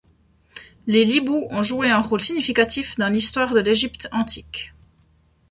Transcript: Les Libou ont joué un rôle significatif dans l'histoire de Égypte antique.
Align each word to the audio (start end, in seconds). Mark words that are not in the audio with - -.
Les 0.87 1.05
Libou 1.05 1.45
ont 1.51 1.61
joué 1.61 1.91
un 1.91 2.01
rôle 2.01 2.21
significatif 2.21 2.97
dans 2.97 3.07
l'histoire 3.07 3.53
de 3.53 3.61
Égypte 3.61 4.09
antique. 4.11 4.73